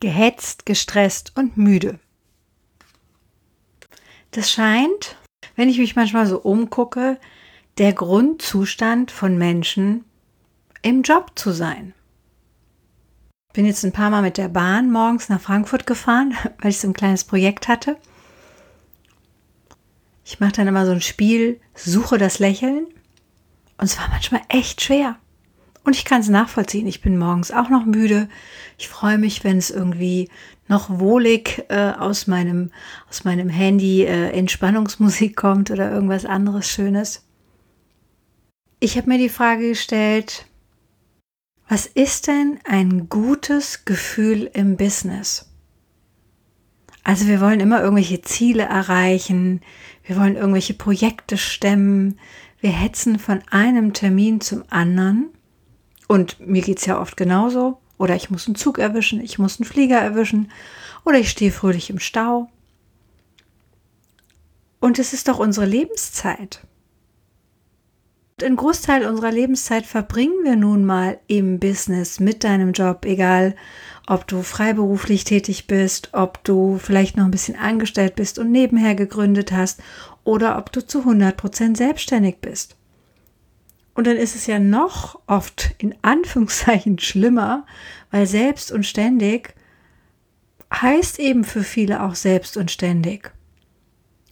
[0.00, 1.98] gehetzt, gestresst und müde.
[4.30, 5.16] Das scheint,
[5.56, 7.18] wenn ich mich manchmal so umgucke,
[7.78, 10.04] der Grundzustand von Menschen
[10.82, 11.94] im Job zu sein.
[13.52, 16.88] Bin jetzt ein paar Mal mit der Bahn morgens nach Frankfurt gefahren, weil ich so
[16.88, 17.96] ein kleines Projekt hatte.
[20.24, 22.86] Ich mache dann immer so ein Spiel, suche das Lächeln.
[23.78, 25.18] Und es war manchmal echt schwer.
[25.88, 26.86] Und ich kann es nachvollziehen.
[26.86, 28.28] Ich bin morgens auch noch müde.
[28.76, 30.28] Ich freue mich, wenn es irgendwie
[30.66, 32.72] noch wohlig äh, aus, meinem,
[33.08, 37.24] aus meinem Handy äh, Entspannungsmusik kommt oder irgendwas anderes Schönes.
[38.80, 40.44] Ich habe mir die Frage gestellt,
[41.70, 45.48] was ist denn ein gutes Gefühl im Business?
[47.02, 49.62] Also wir wollen immer irgendwelche Ziele erreichen,
[50.04, 52.18] wir wollen irgendwelche Projekte stemmen,
[52.60, 55.30] wir hetzen von einem Termin zum anderen
[56.08, 57.78] und mir geht es ja oft genauso.
[57.98, 60.50] Oder ich muss einen Zug erwischen, ich muss einen Flieger erwischen
[61.04, 62.48] oder ich stehe fröhlich im Stau.
[64.80, 66.60] Und es ist doch unsere Lebenszeit.
[68.40, 73.56] Den Großteil unserer Lebenszeit verbringen wir nun mal im Business mit deinem Job, egal
[74.06, 78.94] ob du freiberuflich tätig bist, ob du vielleicht noch ein bisschen angestellt bist und nebenher
[78.94, 79.80] gegründet hast
[80.22, 82.76] oder ob du zu 100% selbstständig bist.
[83.98, 87.66] Und dann ist es ja noch oft in Anführungszeichen schlimmer,
[88.12, 89.56] weil selbst und ständig
[90.72, 93.32] heißt eben für viele auch selbst und ständig.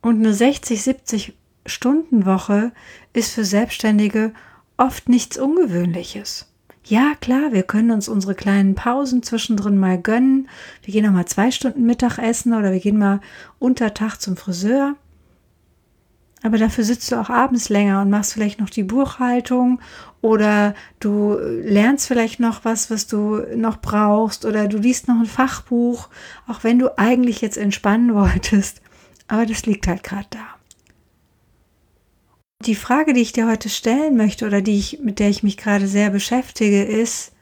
[0.00, 1.34] Und eine 60, 70
[1.66, 2.72] Stunden Woche
[3.12, 4.32] ist für Selbstständige
[4.78, 6.50] oft nichts Ungewöhnliches.
[6.86, 10.48] Ja, klar, wir können uns unsere kleinen Pausen zwischendrin mal gönnen.
[10.84, 13.20] Wir gehen noch mal zwei Stunden Mittagessen oder wir gehen mal
[13.58, 14.96] unter Tag zum Friseur.
[16.42, 19.80] Aber dafür sitzt du auch abends länger und machst vielleicht noch die Buchhaltung
[20.22, 25.26] oder du lernst vielleicht noch was, was du noch brauchst oder du liest noch ein
[25.26, 26.08] Fachbuch,
[26.46, 28.80] auch wenn du eigentlich jetzt entspannen wolltest.
[29.28, 30.46] Aber das liegt halt gerade da.
[32.64, 35.56] Die Frage, die ich dir heute stellen möchte oder die ich, mit der ich mich
[35.56, 37.32] gerade sehr beschäftige, ist,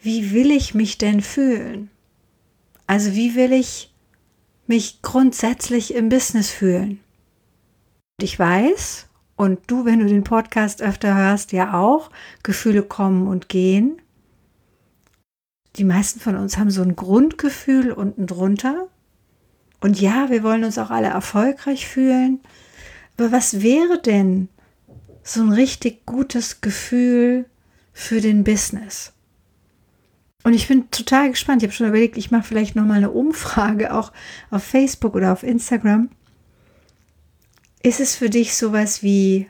[0.00, 1.90] wie will ich mich denn fühlen?
[2.86, 3.92] Also wie will ich
[4.68, 7.00] mich grundsätzlich im Business fühlen?
[8.18, 12.10] Ich weiß, und du, wenn du den Podcast öfter hörst, ja auch,
[12.42, 14.00] Gefühle kommen und gehen.
[15.76, 18.88] Die meisten von uns haben so ein Grundgefühl unten drunter.
[19.80, 22.40] Und ja, wir wollen uns auch alle erfolgreich fühlen.
[23.18, 24.48] Aber was wäre denn
[25.22, 27.44] so ein richtig gutes Gefühl
[27.92, 29.12] für den Business?
[30.42, 31.62] Und ich bin total gespannt.
[31.62, 34.10] Ich habe schon überlegt, ich mache vielleicht noch mal eine Umfrage auch
[34.50, 36.08] auf Facebook oder auf Instagram
[37.86, 39.46] ist es für dich sowas wie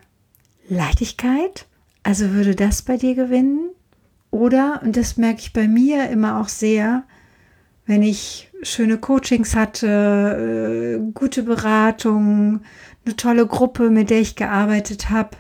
[0.69, 1.67] Leichtigkeit?
[2.03, 3.71] Also würde das bei dir gewinnen?
[4.31, 7.05] Oder, und das merke ich bei mir immer auch sehr,
[7.87, 12.61] wenn ich schöne Coachings hatte, äh, gute Beratung,
[13.07, 15.39] eine tolle Gruppe, mit der ich gearbeitet habe,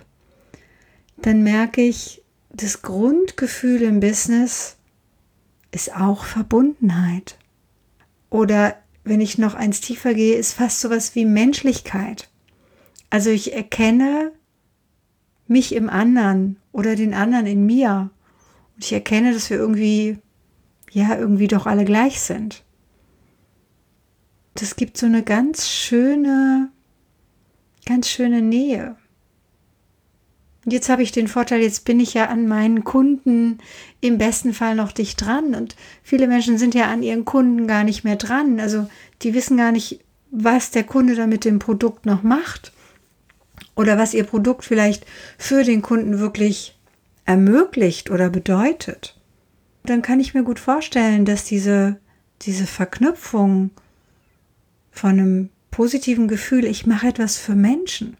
[1.18, 4.78] dann merke ich, das Grundgefühl im Business
[5.70, 7.36] ist auch Verbundenheit.
[8.30, 12.30] Oder wenn ich noch eins tiefer gehe, ist fast sowas wie Menschlichkeit.
[13.10, 14.32] Also ich erkenne
[15.48, 18.10] mich im anderen oder den anderen in mir.
[18.74, 20.18] Und ich erkenne, dass wir irgendwie,
[20.90, 22.64] ja, irgendwie doch alle gleich sind.
[24.54, 26.70] Das gibt so eine ganz schöne,
[27.84, 28.96] ganz schöne Nähe.
[30.64, 33.58] Und jetzt habe ich den Vorteil, jetzt bin ich ja an meinen Kunden
[34.00, 35.54] im besten Fall noch dicht dran.
[35.54, 38.58] Und viele Menschen sind ja an ihren Kunden gar nicht mehr dran.
[38.58, 38.88] Also
[39.22, 40.00] die wissen gar nicht,
[40.32, 42.72] was der Kunde da mit dem Produkt noch macht
[43.74, 45.06] oder was ihr Produkt vielleicht
[45.38, 46.76] für den Kunden wirklich
[47.24, 49.18] ermöglicht oder bedeutet,
[49.84, 51.98] dann kann ich mir gut vorstellen, dass diese,
[52.42, 53.70] diese Verknüpfung
[54.90, 58.16] von einem positiven Gefühl, ich mache etwas für Menschen.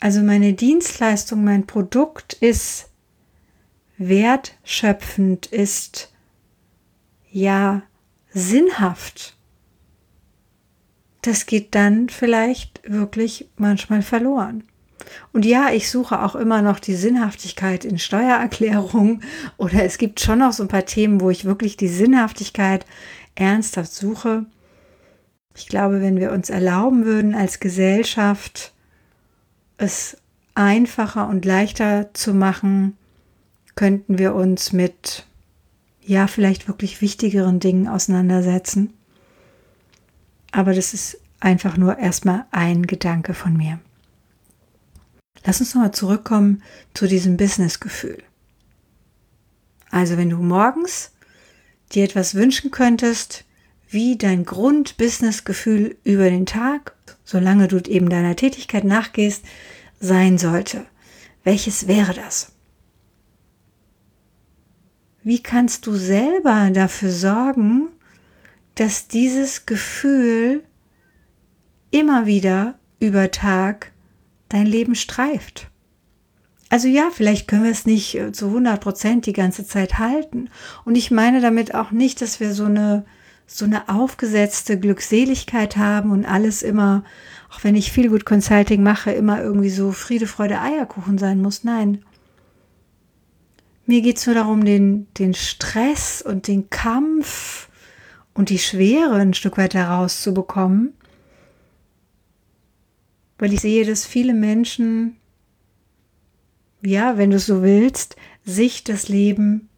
[0.00, 2.90] Also meine Dienstleistung, mein Produkt ist
[3.96, 6.12] wertschöpfend, ist
[7.30, 7.82] ja
[8.30, 9.37] sinnhaft
[11.22, 14.64] das geht dann vielleicht wirklich manchmal verloren.
[15.32, 19.22] Und ja, ich suche auch immer noch die Sinnhaftigkeit in Steuererklärungen
[19.56, 22.84] oder es gibt schon noch so ein paar Themen, wo ich wirklich die Sinnhaftigkeit
[23.34, 24.46] ernsthaft suche.
[25.56, 28.72] Ich glaube, wenn wir uns erlauben würden, als Gesellschaft
[29.76, 30.16] es
[30.54, 32.96] einfacher und leichter zu machen,
[33.74, 35.24] könnten wir uns mit,
[36.04, 38.92] ja, vielleicht wirklich wichtigeren Dingen auseinandersetzen.
[40.50, 43.78] Aber das ist einfach nur erstmal ein Gedanke von mir.
[45.44, 46.62] Lass uns nochmal zurückkommen
[46.94, 48.22] zu diesem Business-Gefühl.
[49.90, 51.12] Also wenn du morgens
[51.92, 53.44] dir etwas wünschen könntest,
[53.88, 56.94] wie dein Grund-Business-Gefühl über den Tag,
[57.24, 59.44] solange du eben deiner Tätigkeit nachgehst,
[60.00, 60.84] sein sollte.
[61.44, 62.52] Welches wäre das?
[65.22, 67.88] Wie kannst du selber dafür sorgen,
[68.78, 70.62] dass dieses Gefühl
[71.90, 73.92] immer wieder über Tag
[74.48, 75.68] dein Leben streift?
[76.70, 80.48] Also ja, vielleicht können wir es nicht äh, zu 100 Prozent die ganze Zeit halten.
[80.84, 83.04] Und ich meine damit auch nicht, dass wir so eine,
[83.46, 87.04] so eine aufgesetzte Glückseligkeit haben und alles immer,
[87.50, 91.64] auch wenn ich viel gut Consulting mache, immer irgendwie so Friede, Freude, Eierkuchen sein muss.
[91.64, 92.04] Nein.
[93.86, 97.67] Mir geht es nur darum, den, den Stress und den Kampf
[98.34, 100.92] und die Schwere ein Stück weit herauszubekommen,
[103.38, 105.16] weil ich sehe, dass viele Menschen,
[106.82, 109.68] ja, wenn du so willst, sich das Leben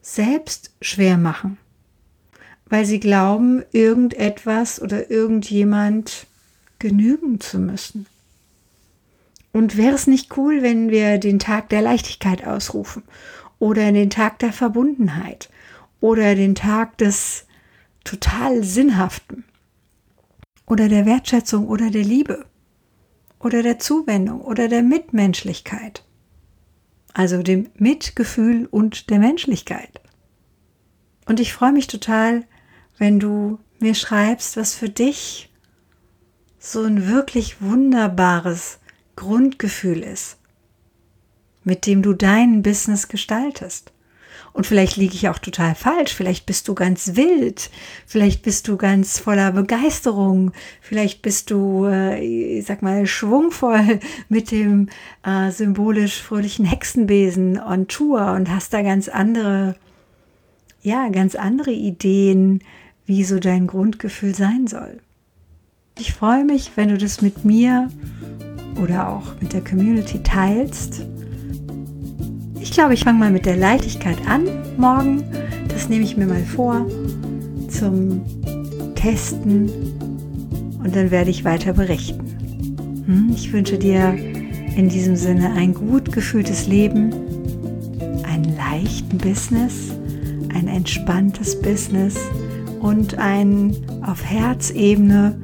[0.00, 1.58] selbst schwer machen,
[2.66, 6.26] weil sie glauben, irgendetwas oder irgendjemand
[6.78, 8.06] genügen zu müssen.
[9.52, 13.04] Und wäre es nicht cool, wenn wir den Tag der Leichtigkeit ausrufen
[13.58, 15.48] oder den Tag der Verbundenheit
[16.00, 17.43] oder den Tag des
[18.04, 19.44] total Sinnhaften
[20.66, 22.46] oder der Wertschätzung oder der Liebe
[23.38, 26.04] oder der Zuwendung oder der Mitmenschlichkeit.
[27.12, 30.00] Also dem Mitgefühl und der Menschlichkeit.
[31.26, 32.44] Und ich freue mich total,
[32.98, 35.52] wenn du mir schreibst, was für dich
[36.58, 38.78] so ein wirklich wunderbares
[39.16, 40.38] Grundgefühl ist
[41.64, 43.92] mit dem du dein Business gestaltest.
[44.52, 47.70] Und vielleicht liege ich auch total falsch, vielleicht bist du ganz wild,
[48.06, 54.50] vielleicht bist du ganz voller Begeisterung, vielleicht bist du, äh, ich sag mal, schwungvoll mit
[54.50, 54.88] dem
[55.24, 59.76] äh, symbolisch fröhlichen Hexenbesen on Tour und hast da ganz andere,
[60.82, 62.62] ja, ganz andere Ideen,
[63.06, 65.00] wie so dein Grundgefühl sein soll.
[65.98, 67.88] Ich freue mich, wenn du das mit mir
[68.82, 71.02] oder auch mit der Community teilst
[72.64, 75.22] ich glaube, ich fange mal mit der Leichtigkeit an morgen.
[75.68, 76.86] Das nehme ich mir mal vor
[77.68, 78.22] zum
[78.94, 79.70] Testen
[80.82, 83.04] und dann werde ich weiter berichten.
[83.04, 84.16] Hm, ich wünsche dir
[84.76, 87.12] in diesem Sinne ein gut gefühltes Leben,
[88.22, 89.92] einen leichten Business,
[90.54, 92.16] ein entspanntes Business
[92.80, 93.76] und ein
[94.06, 95.36] auf Herzebene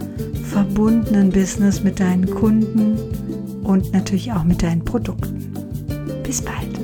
[0.44, 2.96] verbundenen Business mit deinen Kunden
[3.62, 5.52] und natürlich auch mit deinen Produkten.
[6.22, 6.80] Bis bald.